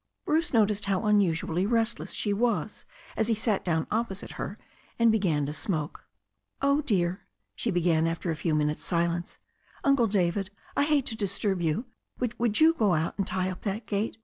Bruce 0.25 0.51
noticed 0.51 0.85
how 0.85 1.05
unusually 1.05 1.67
restless 1.67 2.11
she 2.11 2.33
was 2.33 2.85
as 3.15 3.27
he 3.27 3.35
sat 3.35 3.63
down 3.63 3.85
opposite 3.91 4.31
her 4.31 4.57
and 4.97 5.11
began 5.11 5.45
to 5.45 5.53
smoke. 5.53 6.05
"Oh, 6.59 6.81
dear," 6.81 7.21
she 7.55 7.69
began, 7.69 8.07
after 8.07 8.31
a 8.31 8.35
few 8.35 8.55
minutes' 8.55 8.83
silence, 8.83 9.37
"Uncle 9.83 10.07
David, 10.07 10.49
I 10.75 10.85
hate 10.85 11.05
to 11.05 11.15
disturb 11.15 11.61
you, 11.61 11.85
but 12.17 12.33
would 12.39 12.59
you 12.59 12.73
go 12.73 12.95
out 12.95 13.15
and 13.19 13.27
tie 13.27 13.51
up 13.51 13.61
that 13.61 13.85
gate 13.85 14.17